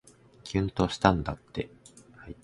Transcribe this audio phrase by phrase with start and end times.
[0.43, 1.69] きゅんとしたんだって